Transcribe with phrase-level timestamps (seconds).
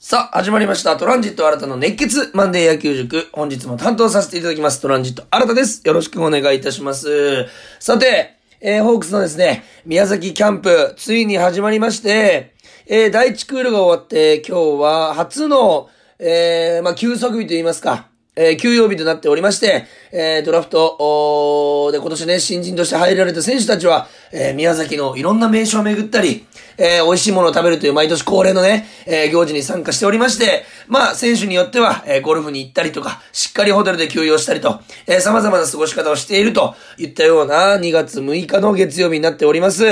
[0.00, 0.96] さあ、始まりました。
[0.96, 3.28] トランジット新たの熱血マンデー野球塾。
[3.32, 4.80] 本日も担当させていただきます。
[4.80, 5.82] トランジット新たです。
[5.84, 7.48] よろしくお願いいたします。
[7.80, 12.54] さて、えー、ホークスのですね、宮崎キャンプ、ついに始まりまして、
[12.86, 15.90] えー、第1クールが終わって、今日は初の、
[16.20, 18.06] えー、まあ、休息日といいますか、
[18.40, 26.46] えー休養日となっておりまして、えードラフトで今年ね、新人として入られた選手たちは、えー宮崎のいろんな名所を巡ったり、
[26.78, 39.84] えー美味しいものを食べるという毎年恒例のね、えー行事に参加しておりまして、まあ、選手によっては、えーゴルフに行ったりとか、しっかりホテルで休養したりと、えー様々な過ごし方をしているといったような2月6日の月曜日になっております。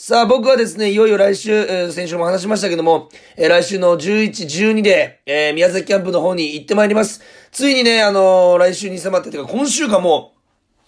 [0.00, 4.30] さあ、僕はですね、いよいよ来週、先週も話しましたけども、えー来週の11、
[4.70, 7.20] 12で、えー宮崎キャンプの方に行ってまいります。
[7.50, 10.34] ついにね、あのー来週に迫って、てか今週かも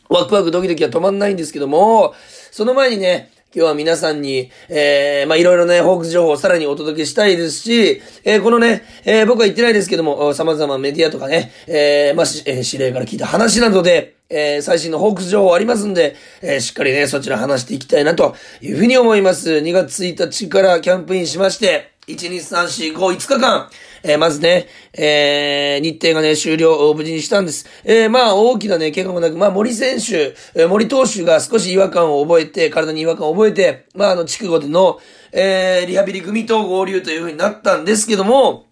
[0.08, 2.14] う、ワクワクドキドキは止まんないんですけども、
[2.52, 19.50] その前にね、今日は皆さんに、えー、ま、いろいろね、ホークス情報をさらにお届けしたいですし、えー、このね、えー、僕は言ってないですけども、様々メディアとかね、えー、まあ、しえ指令から聞いた話などで、えー、最新のホークス情報ありますんで、えー、しっかりね、そちら話していきたいなというふうに思います。
[19.50, 23.68] 2月1日からキャンプインしまして、1、2、3、4、5、5日間、
[24.02, 27.66] えーまずね、えー日程がね、終了、無事にしたんです。
[27.84, 34.98] えーまあ、大きなね、怪我もなく、まあ、森選手、えー森投手が少し違和感を覚えて、体に違和感を覚えて、まあ、あの、筑後での、
[35.32, 38.69] えーリハビリ組と合流という風になったんですけども、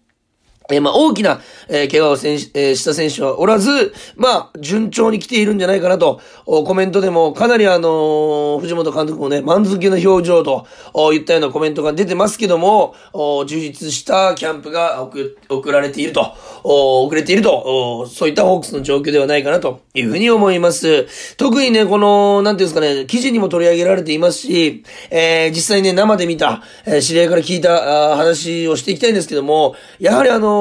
[0.71, 10.67] えーまあ、大きな、えー怪我をせんし、えーした選手はおらず、まあ、順調に来ているんじゃないかなと、コメントでもかなりあの藤本監督もね、満足げな表情と、
[11.11, 21.35] 言ったようなコメントが出てますけども、充実したキャンプが送送られていると、お遅れていると、そういったホークスの状況ではないかなというふうに思います。
[21.35, 30.58] 特にね、この、なんていうんですかね、記事にも取り上げられていますし、えー実際ね、生で見た、えー知り合いから聞いたあ話をしていきたいんですけども、やはりあの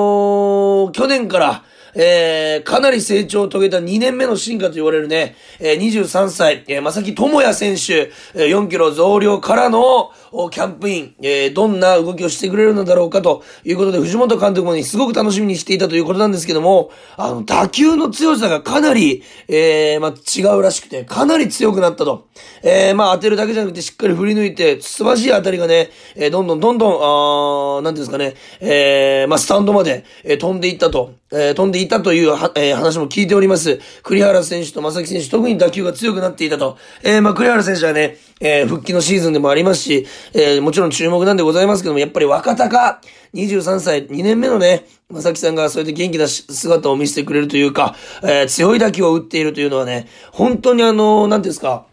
[0.88, 1.62] ー去年から、
[1.94, 22.28] えー、かなり成長を遂げた2年目の進化と言われるね、えー、23歳、えー、正木智也選手、えー、4キロ増量からの、キャンプイン、えー、どんな動きをしてくれるのだろうかということで、藤本監督もね、すごく楽しみにしていたということなんですけども、あの、打球の強さがかなり、えー、まあ、違うらしくて、かなり強くなったと。
[22.62, 33.80] えー、まあ、当てるだけじゃなくて、しっかり振り抜いて、素晴らしい当たりがね、えー、どんどんどんどん、あーなんていうんですかね、えー、まあ、スタンドまで、えー飛んでいったと、えー飛んでいったというは、えー話も聞いております。
[34.02, 36.76] 栗原選手と正木選手、特に打球が強くなっていたと。
[37.02, 43.00] えー、まあ、栗原選手はね、えー復帰のシーズンでもありますし、えーもちろん注目なんでございますけども、やっぱり若鷹、
[43.34, 51.86] 23歳、2年目のね、正木さんがそうやって元気な姿を見せてくれるというか、えー強い打球を打っているというのはね、本当にあの、なんていうんですか、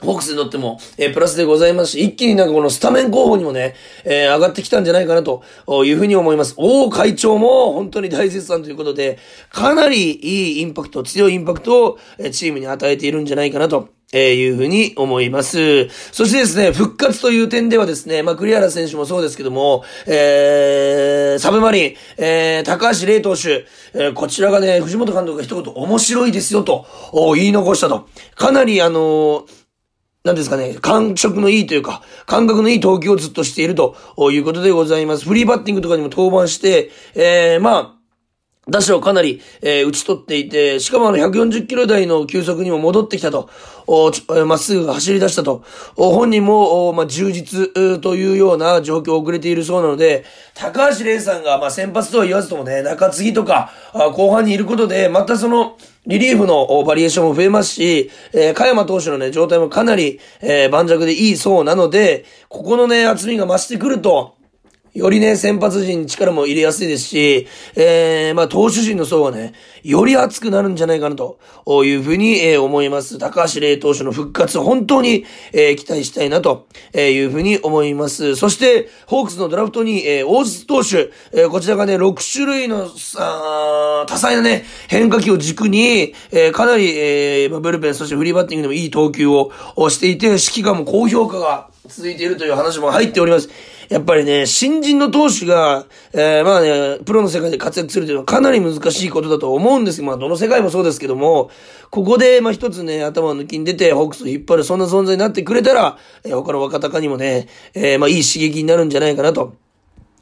[0.00, 5.42] ホークスにとっても、えープラスでございますし、一気になんかこのスタメン候補にもね、えー上がってきたんじゃないかなと
[5.84, 6.54] いうふうに思います。
[6.58, 9.18] 王会長も本当に大絶賛ということで、
[9.50, 13.88] かなりいいインパクト、強いインパクトをえーチームに与えているんじゃないかなと。
[14.16, 15.88] えーいうふうに思います。
[16.10, 26.86] そしてですね、復活という点ではですね、まあ、栗原選手もそうですけども、えー、サブマリン、えー、高橋礼投手、えーこちらがね、藤本監督が一言面白いですよと、
[27.34, 28.08] 言い残したと。
[28.34, 29.66] かなりあのー
[30.24, 33.94] なんですかね、感触のいいというか、感覚のいい投球をずっとしていると
[34.32, 35.24] いうことでございます。
[35.24, 37.95] フリーバッティングとかにも登板して、えー、まあ、
[38.68, 43.48] 打者をかなり、えー打ち取っていて、しかもあの140キロ台の球速にも戻ってきたと、
[43.86, 44.10] お
[44.44, 45.62] まっすぐ走り出したと、
[45.94, 64.35] お本人も、おまあ、充実というような状況を遅れているそうなので、高橋玲さんが、まあ、先発とは言わずともね、中継ぎとか、あ後半にいることで、またその、リリーフのバリエーションも増えますし、えー、加山投手のね、状態もかなり、えー盤石でいいそうなので、ここのね、厚みが増してくると、
[64.96, 69.52] よりね、先発陣に力も入れやすいですし、えー、まあ、投手陣の層はね、
[69.84, 71.38] より熱くなるんじゃないかなと
[71.84, 73.18] いうふうに、えー思います。
[73.18, 78.36] 高橋礼投手の復活、本当に、えー期待したいなというふうに思います。
[78.36, 82.88] そして、ホークスのドラフトに、えー大津投手、えーこちらがね、6種類の、
[83.18, 93.50] あ多彩なね、変化球を軸に、えーかなり、えーまあブルペン、そしてフリーバッティングでもいい投球ををしていて、指揮官も高評価が続いているという話も入っております。
[93.88, 101.50] やっぱりね、新人の投手が、えーまあね、プロの世界で活躍するというのはかなり難しいことだと思うんですまあ、どの世界もそうですけども、
[101.90, 109.54] ここで、まあ一つね、頭を抜きに出て、ホークスを引っ張る、そんな存在になってくれたら、えー他の若鷹にもね、えーまあいい刺激になるんじゃないかなと。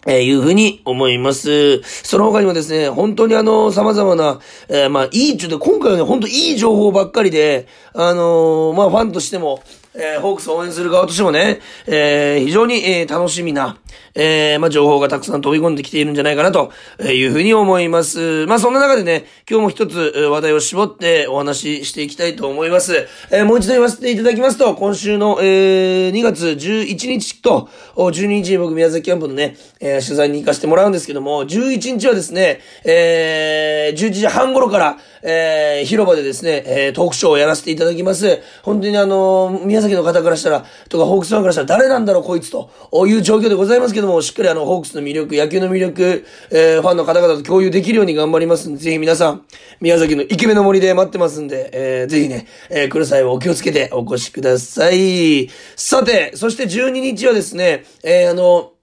[0.07, 1.81] えーいうふうに思います。
[1.83, 4.39] その他にもですね、本当にあの、様々な、
[4.69, 9.63] えーまあ、いい、ちょっと今回はね、本当いい情報ばっかりで、あのーまあ、ファンとしても、
[9.97, 13.79] えー、ホークスを応援する側としてもね、えー、非常に、えー、楽しみな、
[14.15, 18.47] えー、まあ、情報がたくさん飛び込んできているんじゃないかなというふうに思います。
[18.47, 23.07] まあ、そんな中でね、今日も一つ話題を絞ってお話ししていきたいと思います。
[23.31, 38.41] えー、もう一度言わせていただきますと、今週の、えー、2月11日と12日に僕宮崎キャンプのね、えー、取材に行かせてもらうんですけども、11日はですね、えー、11時半頃から、えー、広場でですね、えー、トークショーをやらせていただきます。
[38.63, 42.71] 本当にあの宮崎の方からしたら、とかホークスファンからしたら誰なんだろうこいつと
[43.07, 49.45] いう状況でございますけども、しっかりあの、ホークスの魅力、野球の魅力、えー、ファンの方々と共有できるように頑張りますんで、ぜひ皆さん、
[49.81, 55.49] 宮崎のイケメンの森で待ってますんで、えー、ぜひね、えー、来る際はお気をつけてお越しください。
[55.75, 58.74] さて、そして12日はですね、えー、あの、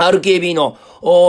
[0.00, 0.78] RKB の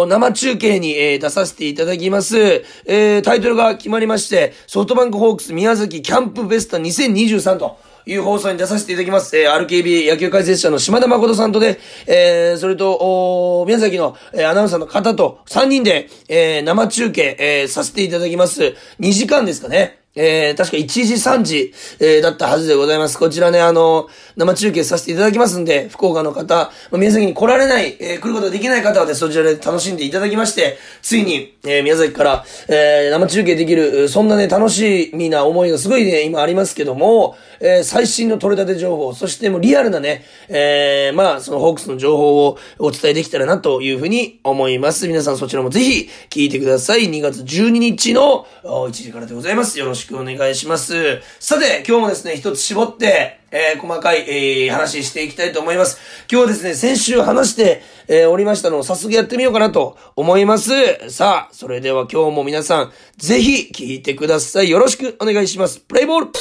[0.07, 2.38] 生中継に、えー、出させていただきます。
[2.85, 9.38] えー、タイトルが決まりまして、ソフトバンクホークス宮崎キャンプベスト2023と、いう放送に出させていただきます。
[9.38, 18.75] えー、RKB 野球解説者の島田誠さんとで、えー、それと、宮崎の、えー、アナウンサーの方と3人で、えー、生中継、えー、させていただきます。
[19.00, 20.00] 2時間ですかね。
[20.16, 23.18] えー、確か1時3時、えー、だったはずでございます。
[23.18, 45.08] こちらね、あの、生中継させていただきますんで、福岡の方、宮崎に来られない、えー、来ることができない方はね、そちらで楽しんでいただきまして、ついに、えー、宮崎から、えー、生中継できる、そんなね、楽しみな思いがすごいね、今ありますけども、えー、最新の取れたて情報、そしてもうリアルなね、えー、まあ、そのホークスの情報をお伝えできたらなというふうに思います。
[45.08, 47.10] 皆さんそちらもぜひ聞いてください。
[47.10, 49.80] 2月12日の1時からでございます。
[49.80, 51.21] よろしくしくお願いします。
[51.39, 56.00] さて、今日もですね、一つ絞って、えー、細かい、えー、話していきたいと思います。
[56.31, 60.71] 今日はですね、先週話して、えー、おりましたのを早速やってみようかなと思います。
[61.09, 64.69] さあ、それでは今日も皆さん、ぜひ聞いてください。
[64.69, 65.80] よろしくお願いします。
[65.80, 66.31] プレイボール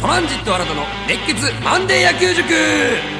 [0.00, 3.17] トランジット新たの熱血マンデー野球塾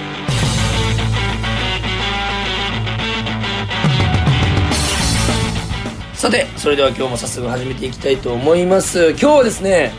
[6.19, 9.11] さて、それでは今日も早速始めていきたいと思います。
[9.11, 9.93] 今日はですね、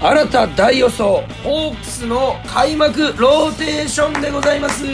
[0.00, 4.84] 新た大予想、ホークスの開幕ローテーションでございます。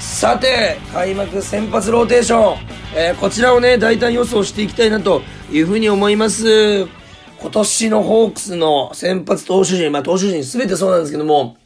[0.00, 2.58] さて、開幕先発ローテーション、
[2.96, 5.22] えー、こちらをね、大胆予想していきたいなと
[5.52, 6.86] いうふうに思います。
[7.38, 11.58] 今年のホークスの先発投手陣、まあ投手陣すべてそうなんですけども、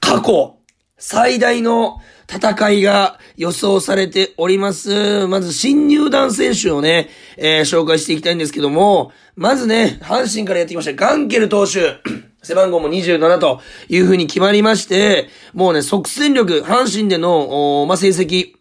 [0.00, 0.56] 過去、
[0.96, 5.28] 最大の戦いが予想されております。
[5.28, 12.00] まず新入団選手をね、えー、紹介していきたいんですけども、まずね、阪神からやってきましたガンケル投手。
[12.42, 18.57] 背番号も27という風に決まりまして、もうね、即戦力、阪神での、まあ、成績、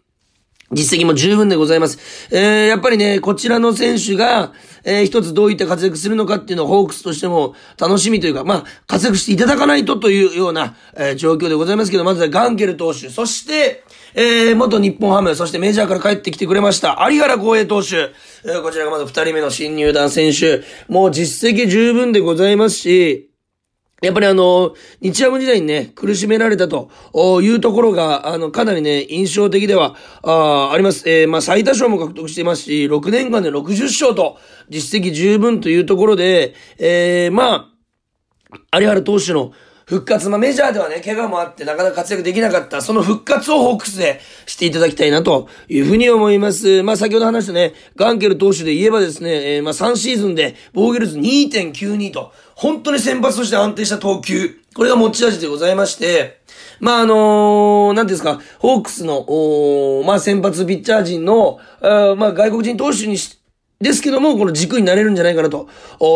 [0.72, 1.98] 実績も十分でございます。
[2.30, 4.52] えー、やっぱりね、こちらの選手が、
[4.84, 17.96] えー、一つどういった活躍するのかっていうのをホークスとしても楽しみというか、まあ、活躍していただかないとというような、えー、状況でございますけど、まずはガンケル投手、そして、えー、元日本ハム、そしてメジャーから帰ってきてくれました、有原光栄投手、
[18.44, 23.27] えー、こちらがまず二人目の新入団選手、もう実績十分でございますし、
[24.02, 26.92] やっぱりあの、日ハム時代にね、苦しめられたと
[27.42, 31.10] いうところが、あの、かなりね、印象的では、ああります。
[31.10, 34.38] えー、まあ、最多勝も獲得していますし、6年間で60勝と、
[34.70, 37.74] 実績十分というところで、えー、ま
[38.72, 39.52] あ、有原投手の
[39.88, 46.84] 復活、まあ、メジャーではね、怪我もあってなかなか活躍できなかった、その復活をホークスでしていただきたいなというふうに思います。
[46.84, 54.60] まあ、先ほど話したね、ガンケル投手で言えばですね、えー、まあ、3シーズンで防御率2.92と、本当に先発として安定した投球。
[54.76, 56.42] これが持ち味でございまして、
[56.82, 63.40] まあ、あのー、なんですか、ホークスの、おまあ、先発ピッチャー陣の、あまあ、外国人投手にし、
[63.80, 65.70] ですけども、この軸になれるんじゃないかなと、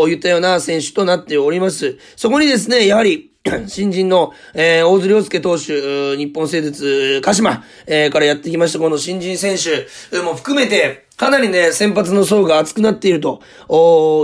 [0.07, 1.97] 言ったような選手となっております。
[2.17, 3.30] そこにですね、やはり、
[3.67, 13.41] 新人の、えー、大津良介投手、日本製鉄、鹿島、えー、からやってきました、この新人選手も含めて、かなりね、先発の層が厚くなっていると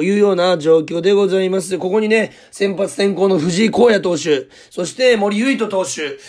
[0.04, 1.78] いうような状況でございます。
[1.80, 6.20] ここにね、先発転向の藤井光也投手、そして森唯斗投手、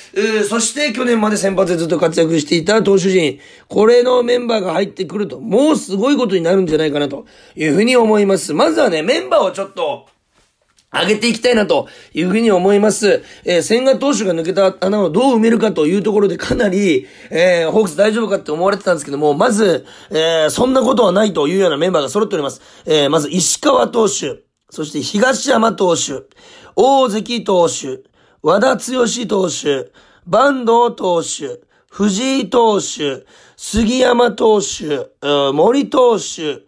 [0.44, 8.54] そして去年まで先発でずっと活躍していた投手陣、これのメンバーが入ってくると、もうすごいことになるんじゃないかなというふうに思います。
[8.54, 10.06] まずはね、メンバーをちょっと、
[11.00, 13.22] 上げていきたいなというふうに思います。
[13.44, 22.60] えー、千賀投手が抜けた穴をどう埋めるかというところでかなり、えー、ホークス大丈夫かって思われてたんですけども、まず、えー、そんなことはないというようなメンバーが揃っております。
[22.86, 26.24] えー、まず石川投手、そして東山投手、
[26.76, 28.00] 大関投手、
[28.42, 29.90] 和田剛投手、
[30.30, 33.24] 坂東投手、藤井投手、
[33.56, 35.08] 杉山投手、
[35.52, 36.67] 森投手、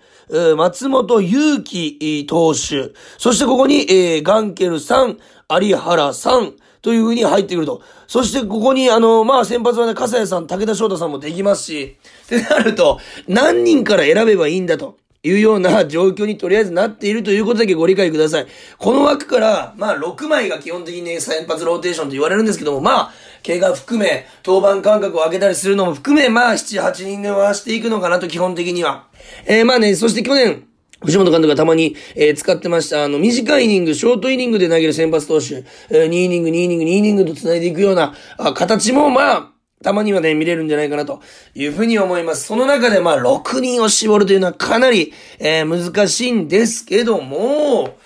[0.56, 5.18] 松本祐樹投手、そしてここに、えー、ガンケルさん、
[5.60, 7.82] 有原さん、という風に入ってくると。
[8.06, 14.96] そしてここに、あの、まあ、先発はね、笠谷さん、武田翔太さんもできますし、ってなると、何人から選べばいいんだと。
[15.22, 18.46] いうような 状況にとりあえずなっているということだけご理解ください。
[18.78, 23.12] この枠から、まあ、6枚が基本的にね、先発ローテーションと言われるんですけども、まあ、
[23.46, 29.06] 怪我含め、登板間隔を上げたりするのも含め、まあ、7、8人で回していくのかなと、基本的には。
[29.46, 30.64] えー、まあね、そして去年、
[31.02, 39.50] 藤本監督がたまに、えー、使ってました、あの、短いイニング、ショートイニングで投げる先発投手、えー、2イニング、2イニング、2イニングと繋いでいくような、あ形も、まあ、
[39.82, 41.22] たまにはね、見れるんじゃないかなと
[41.54, 42.44] いうふうに思います。
[42.44, 47.96] その中でまあ、6人を絞るというのはかなり、えー、難しいんですけども、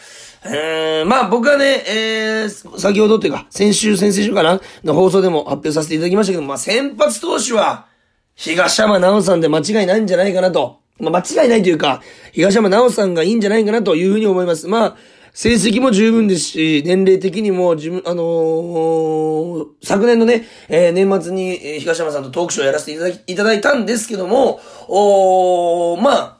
[0.44, 7.86] え、まあ僕はね、えー、先ほどというか、先週、先々週かなの放送でも発表させていただきましたけど、まあ先発投手は、
[8.34, 10.80] 東山直さんで間違いないんじゃないかなと。
[10.98, 14.68] まあ間違いないというか、東山直さんがいいんじゃないかなというふうに思います。
[14.68, 14.96] まあ、
[15.32, 26.33] 成績も十分ですし、年齢的にも自分、あのー、昨年のね、えー、年末に東山さんとトークショーをやらせていただ、いただいたんですけども、おまあ、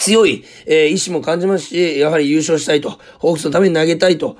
[0.00, 4.38] 強い、えー、意志も感じますし、やはり優勝したいと、ホークスのために投げたいと、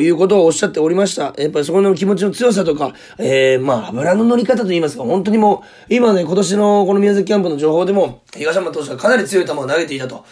[0.00, 1.34] いうことをおっしゃっておりました。
[1.36, 10.24] やっぱりそこの気持ちの強さとか、えー、まあ、油の乗り方と言いますか、本当にもう、今ね、今年のこの宮崎キャンプの情報でも、東山投手がかなり強い球を投げていたと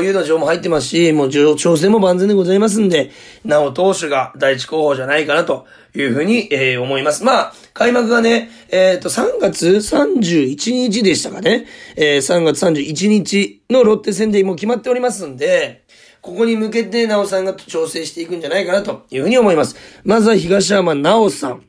[0.00, 3.10] いうような情報も入ってますし、もう調整も万全でございますんで、
[3.44, 5.66] なお投手が第一候補じゃないかなと
[6.02, 7.24] いうふうに、えー、思います。
[7.24, 11.66] まあ、開幕がね、えっ、ー、と、3月31日でしたかね。
[11.96, 15.84] えー、3月31日のロッテ戦でもう決まっておりますんで、
[16.20, 19.76] ここに向けて、なおさんが調整していくんじゃないかなというふうに思います。
[20.04, 21.62] まずは東山なおさん。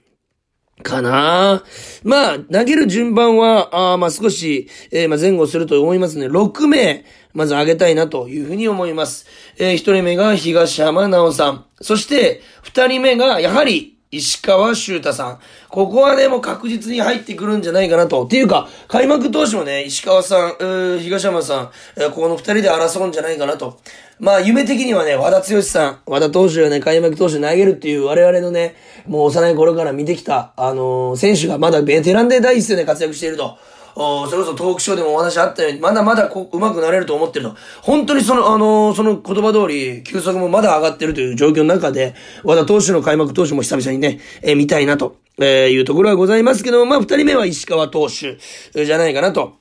[0.82, 1.64] かな
[2.04, 6.28] まあ、投げる順番は、あまあ少し、えー、まあ前後すると思いますね。
[6.28, 9.26] 6名、まず上げたいなというふうに思います。
[9.58, 11.66] えー、1人目が東山直さん。
[11.82, 15.40] そして、2人目が、やはり、石川修太さん。
[15.70, 18.26] ここはね、もう確実に入ってくるんじゃないかなと。
[18.26, 23.80] っていうか、開幕投手もね、石川さん、東山さん、えー、この二人で争うんじゃないかなと。
[24.20, 28.76] まあ、夢的にはね、和田剛さん、和田投手がね、開幕投手投げるっていう我々のね、
[29.06, 33.60] もう幼い頃から見てきた、あのー、選手がまだベテランで第一線で活躍していると。
[33.96, 37.56] それこそトークショーでもお話あったように、まだまだこう上手くなれると思ってると。
[37.82, 48.38] 本当にその、あのー、その言葉通り、球速もまだ上がってるという状況の中で、和田投手の開幕投手も久々にね、えー、見たいなと、えー、いうところはございますけども、まあ、二人目は石川投手、
[48.86, 49.60] じゃないかなと。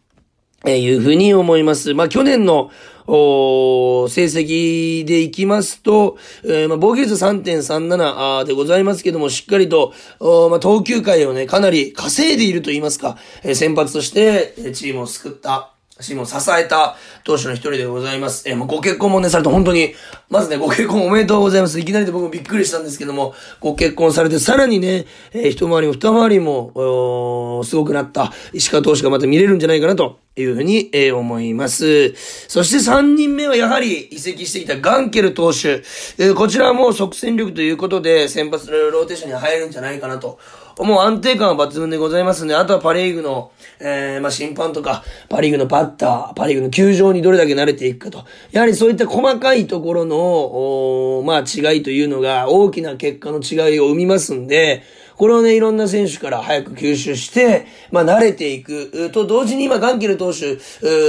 [0.67, 1.95] えー、いうふうに思います。
[1.95, 2.71] まあ、去年の、
[3.11, 18.49] お成績でいきますと、えー、まあ、防御率3.37でございますけども、しっかりと、おまあ、投球回をね、かなり稼いでいると言いますか、えー、先発として、チームを救った、チームを支えた投手の一人でございます。
[18.49, 19.95] えー、まあ、ご結婚もね、されて本当に、
[20.31, 21.81] まずね、ご結婚おめでとうございます。
[21.81, 32.15] いきなりで僕もびっくりしたんですけども、ご結婚されて、さらにね、えー、一回りも二回りも、すごくなった石川投手がまた見れるんじゃないかなというふうに、えー、思います。
[32.49, 35.83] そして3人目はやはり移籍してきたガンケル投手。
[36.19, 40.39] えー、こちらも即戦力ということで先発のローテーションに入るんじゃないかなと。
[40.79, 48.25] もう安定感は抜群でございますんで、あとはパリーグの、えー、まあ、審判とか、パリーグのバッター、パリーグの球場にどれだけ慣れていくかと。
[48.53, 54.83] やはりそういった細かいところの、おまあ、違いというのが大きな結果の違いを生みますんで、
[55.17, 59.11] これをね、いろんな選手から早く吸収して、まあ、慣れていく。
[59.11, 60.59] と同時に今、ガンケル投手、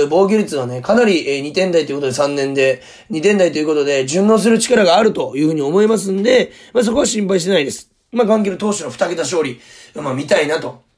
[0.10, 7.88] 防御率はね、かなり2点台ということで3年で、2点台ということで、順応する力があるというふうに思いますんで、まあ、そこは心配してないです。
[8.12, 9.60] まあ、ガンケル投手の2桁勝利、
[9.96, 10.89] まあ、見たいなと。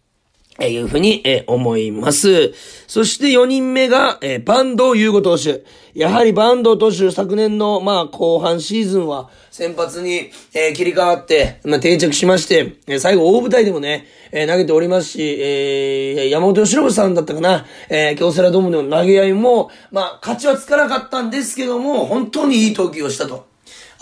[0.59, 2.53] えいうふうに、え思います。
[2.87, 5.63] そして4人目が、えー、バンド優吾投手。
[5.93, 23.50] やはりバンド投手、昨年の、まあ、後半シーズンは、先発に、えー、切り替わって、まあ、定着しまして、えー、最後大舞台でもね、えー、投げておりますし、えー、山本由伸さんだったかな、えー、京セラドームでの投げ合いも、まあ、勝ちはつかなかったんですけども、本当にいい投球をしたと。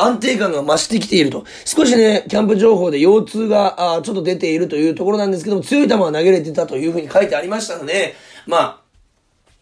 [0.01, 1.43] 安定感が増してきていると。
[1.65, 8.15] 少しね、キャンプ情報で腰痛が、あちょっと出ているというところなんですけども、強い球は投げれてたというふうに書いてありましたので、
[8.47, 8.88] まあ、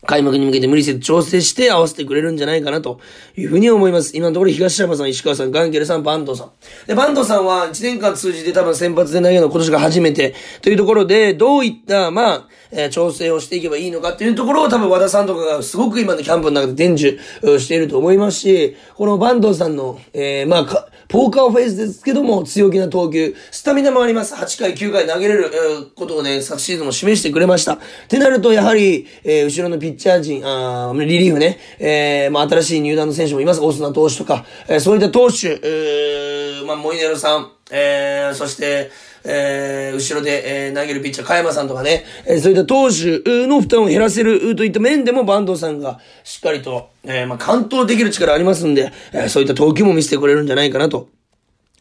[0.08, 3.00] 開幕に向けて無理せず調整して合わせてくれるんじゃないかなと
[3.36, 4.16] いうふうに思います。
[4.16, 6.52] 今のところ東山さん、石川さん、ガンケルさん、バンドさん。
[6.88, 17.18] で、バンドさんは1年間通じて多分先発で投げるの今年が初めてというところで、どういった、まあ、えー、調整をしていけばいいのかっていうところを多分和田さんとかがすごく今のキャンプの中で伝授
[17.60, 24.36] していると思いますし、このバンドさんの、えー、まあ、ポーカーフェイスですけども、強気な投球、スタミナもあります。
[24.36, 27.74] 8回、9回投げれる、えー、ことをね、昨シーズンも示してくれました。
[27.74, 33.62] ってなると、やはり、えー、後ろのピッッチャー陣、あリリーフね、えー、まあ、新しい入団の選手もいます。
[33.62, 38.92] オスナ投手とか、えー、そういった投手、えー、まあ、モイネロさん、えー、そして、
[39.26, 51.10] えー、後ろで、えー、投げるピッチャー、加山さんとかね、えー、そういった投手の負担を減らせるといった面でも、坂東さんがしっかりと、えー、まあ、完投できる力ありますんで、えー、そういった投球も見せてくれるんじゃないかなと。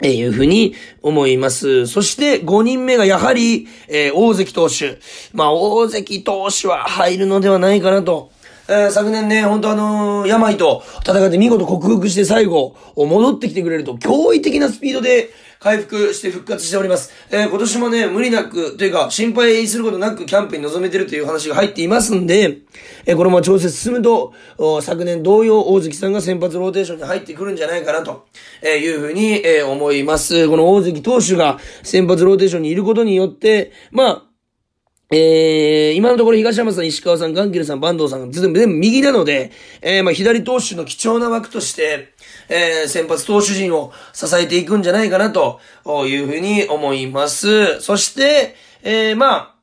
[0.02, 1.86] えいうふうに思います。
[1.86, 4.98] そして5人目がやはり、えー、大関投手。
[5.32, 8.30] まあ、大関投手は入るのではないかなと。
[8.68, 17.12] えー、昨年ね、本当あのー、病と戦って見事克服して最後、戻ってきてくれると、驚異的なスピードで、回復して復活しております。
[17.30, 22.58] えー、今年もね、無理なく、というか、心配することなくキャンプに臨めてるという話が入っていますんで、
[23.06, 24.34] えー、このまま調整進むと、
[24.82, 28.26] 昨年同様、大関さんが先発ローテーションに入ってくるんじゃないかなと、
[28.62, 30.48] えいうふうに、え思います。
[30.48, 34.22] この大関投手が先発ローテーションにいることによって、まあ、
[35.12, 42.12] えー、今のところ東山さん、石川さん、ガンケルさん、坂東さんが全部右なので、えー、まあ左投手の貴重な枠として、
[42.48, 45.60] えー、先発投手陣を支えていくんじゃないかなと
[46.06, 47.80] いうふうに思います。
[47.80, 49.56] そして、えー、まあ、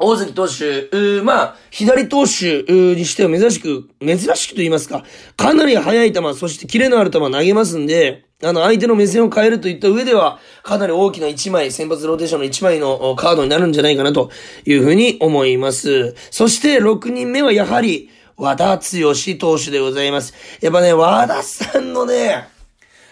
[0.00, 2.62] 大関投手、まあ、左投手
[2.94, 5.04] にしては珍しく、珍しくと言いますか、
[5.36, 14.30] かなり速い球、そしてキレのある球投げますんで、あの、相手の目線を変えるといった上では、かなり大きな1枚、先発ローテーションの1枚のカードになるんじゃないかなと
[14.64, 16.14] いうふうに思います。
[16.30, 20.32] そして6人目はやはり、和田剛投手でございます。
[20.60, 22.46] やっぱね、和田さんのね、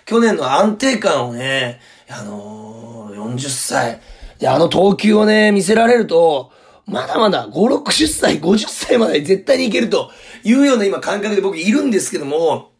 [0.04, 4.00] 去年の安定感をね、あのー、40歳、
[4.38, 6.52] で、あの投球をね、見せられると、
[6.86, 10.12] まだまだ5、60歳、50歳まで絶対にいけると
[10.44, 12.70] いうような今感覚で僕いるんですけども、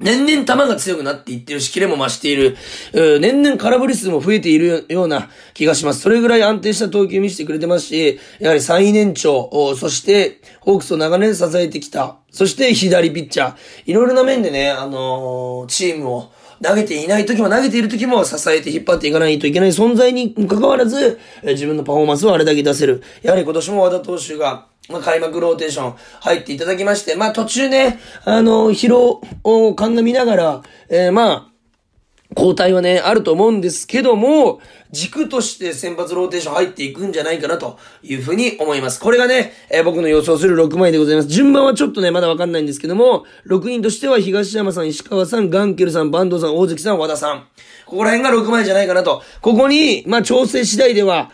[0.00, 2.56] 年々球が強くなっていってるし、キレも増している。
[2.92, 6.00] 年々空振り数も増えているような気がします。
[6.00, 12.16] それぐらい安定した投球見せてくれてますし、やはり最年長、そして、ホークスを長年支えてきた。
[12.32, 13.54] そして左ピッチャー。
[13.86, 23.04] いろいろな面でね、あのー、チームを投げていない時も投げている時も支えて引っ張っていかないといけない存在に関わらず、自分のパフォーマンスをあれだけ出せる。
[23.22, 31.54] やはり今年も和田投手が、まあ、開幕ローテーション入っていただきまして、まあ、途中ね、あの、疲労を鑑みながら、えー、まあ、
[32.36, 39.00] 交代はね、あると思うんですけども、軸として先発ローテーション入っていくんじゃないかなというふうに思います。
[39.00, 41.28] これがね、えー、僕の予想する6枚でございます。
[41.28, 47.46] 順番はちょっとね、まだわかんないんですけども、6人としては東山さん、石川さん、ガンケルさん、バンドさん、大関さん、和田さん。
[47.86, 49.22] ここら辺が6枚じゃないかなと。
[49.40, 51.30] ここに、まあ、調整次第では、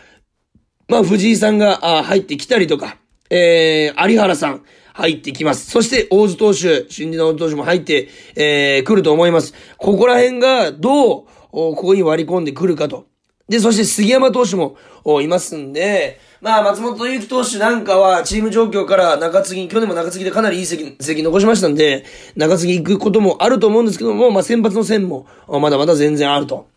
[0.87, 2.97] まあ、藤井さんが、あ入ってきたりとか、
[3.33, 4.63] えー、有原さん、
[4.93, 5.71] 入ってきます。
[5.71, 9.53] そして、大津投手、新人の大津投手も入って、えー、来ると思います。
[9.77, 13.05] ここら辺が、どう、ここに割り込んでくるかと。
[13.47, 14.75] で、そして杉山投手も
[15.21, 22.03] いますんで、まあ、松本祐樹投手なんかは、チーム状況から中継ぎ、去年も中継ぎでかなりいい席、席残しましたんで、
[22.35, 26.70] 中継ぎ行くこともあると思うんですけども、まあ、先発の線も、まだまだ全然あると。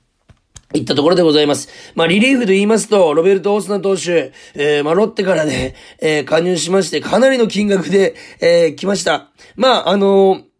[0.75, 1.69] いったところでございます。
[1.95, 9.31] まあ、リリーフで言いますと、ロベルト・オースナ投手、えー、まあ、ロッテからね、えー、加入しまして、かなりの金額で、えー、来ました。
[9.57, 10.54] まあ、あのー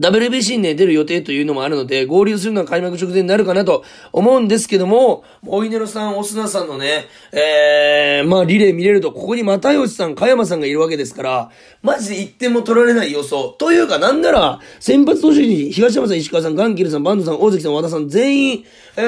[0.00, 11.50] WBC にね、出る予定というのもあるので、合流するのは開幕直前になるかなと思うんですけども、モイネロさん、オスナさんのね、えー、まあリレー見れると、ここに又吉さん、加山さんがいるわけですから、
[11.82, 13.48] マジで1点も取られない予想。
[13.58, 18.64] というか、なんなら、先発投手に東山さん、石川さん、ガンキルさん、バンドさん、大関さん、和田さん、全員、
[18.96, 19.00] え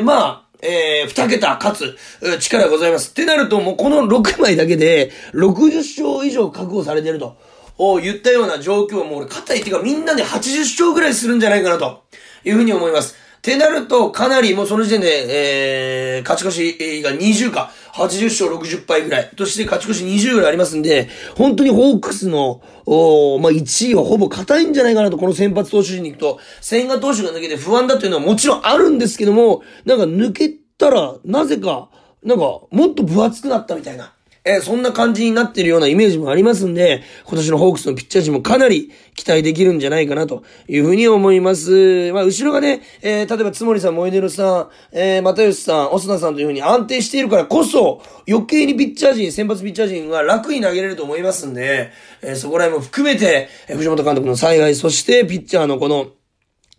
[0.00, 3.10] ー、まあ、えー、二桁勝つ力がございます。
[3.10, 7.36] ってなると、もうこの6枚だけで、60勝以上確保されてると。
[7.78, 12.04] を言ったような状況も俺、肩いっていうかみんなで80勝ぐらいするんじゃないかなと
[12.44, 13.16] いうふうに思います。
[13.38, 31.88] ってなると、かなりもうその時点で、えー、勝ち越しが20か、80勝60敗ぐらい、として勝ち越し20ぐらいありますんで、本当にホークスの、おまあ、1位はほぼ硬いんじゃないかなと、この先発投手陣に行くと、千賀投手が抜けて不安だというのはもちろんあるんですけども、なんか抜けたら、なぜか、
[32.22, 34.12] なんか、もっと分厚くなったみたいな。
[34.44, 42.12] えー、そんな感じになってるようなイメージもありますんで、今年のホークスのピッチャー陣もかなり期待できるんじゃないかなというふうに思います。
[42.12, 56.08] まあ、後ろがね、えー、例えば、つもりさん、モエデルさん、えー、又吉さん、オスナさんというふうに安定しているからこそ、余計にピッチャー陣、先発ピッチャー陣は楽に投げれると思いますんで、えー、そこら辺も含めて、えー、藤本監督の采配、そしてピッチャーのこの、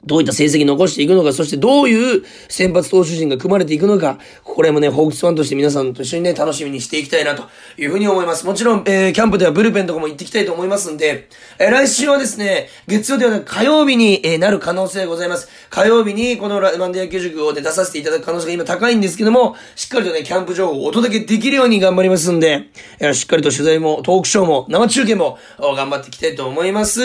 [0.05, 7.43] どういった成績残していくのか、そしてどういう先発投手陣が組まれていくのか、これもね、ホークスファンとして皆さんと一緒にね、楽しみにしていきたいなと
[7.77, 8.45] いうふうに思います。
[8.45, 15.49] もちろん、えー、キャンプではブルペンとかも行ってきたいと思いますんで、えー、来週はですね、月曜ではなく火曜日に、えー、なる可能性がございます。
[15.69, 26.99] 火曜日にこのラマンデ野球塾を、ね、出させていただく可能性が今高いんですけども、しっかりとね、キャンプ情報をお届けできるように頑張りますんで、えー、しっかりと取材も、トークショーも、生中継も、頑張っていきたいと思います。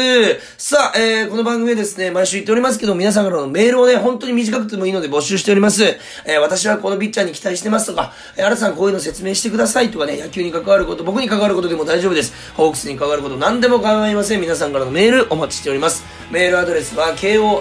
[0.58, 5.85] さあ、えー、この番組はですね、毎週言っておりますけど、皆さんからのメールメールをね、本当に短くてもいいので募集しております。
[5.85, 12.33] えー、私はこのピッチャーに期待してますとか、えー、新さんこういうの説明してくださいとかね、野球に関わること、僕に関わることでも大丈夫です。
[12.55, 14.40] ホークスに関わること何でも構いません。
[14.40, 16.03] 皆さんからのメールお待ちしております。
[16.31, 17.59] メールアドレスは kor.rkbr.jp、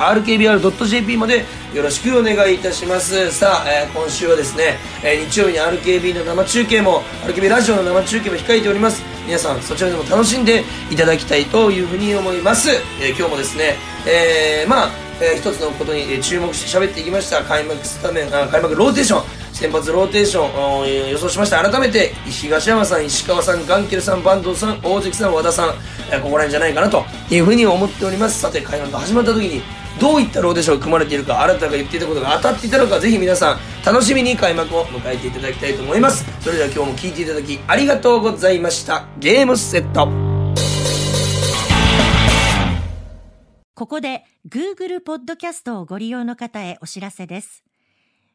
[0.00, 0.36] kor.rkbr.jp
[1.16, 1.44] まで
[1.74, 3.30] よろしくお願いいたします。
[3.30, 9.19] さあ、えー、今週はですね、えー、日曜日に RKB の生中継も、RKB ラジオの生中継も控えております。
[9.30, 12.68] 皆さんそちらでも楽しんでいただきたいというふうに思います、
[13.00, 14.90] えー、今日もですね、えー、まあ、
[15.22, 21.62] えー、一つのことに注目して喋っていきました開幕スタメンあ開幕ローテーション先発ローテーション予想しました。
[21.62, 25.74] 改めて東山さん石川さんガンケルさん坂東さん大関さん和田さん、
[26.10, 28.40] えー、ここら辺じゃないかなというふうに思っております。
[28.40, 29.60] さて開幕始まった時に
[30.00, 36.24] どういったローテーションが組まれているか新たが言っていたことが当たっていたのかぜひ皆さん楽しみに開幕を迎えていただきたいと思います。
[36.40, 39.04] それでは今日も聴いていただきありがとうございました。
[39.18, 40.08] ゲームセット。
[43.74, 47.69] ここで Google ポッドキャストをご利用の方へお知らせです。